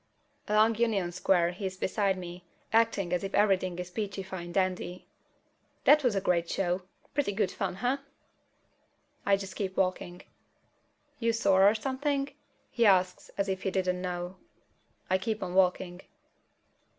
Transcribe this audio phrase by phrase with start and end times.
[0.47, 5.05] Along Union Square he's beside me, acting as if everything is peachy fine dandy.
[5.83, 6.81] "That was a great show.
[7.13, 7.97] Pretty good fun, huh?"
[9.27, 10.23] I just keep walking.
[11.19, 12.33] "You sore or something?"
[12.71, 14.37] he asks, as if he didn't know.
[15.07, 16.01] I keep on walking.